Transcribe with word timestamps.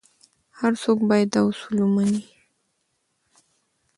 هر 0.59 0.73
څوک 0.83 0.99
باید 1.09 1.29
دا 1.33 1.41
اصول 1.49 1.77
ومني. 1.81 2.21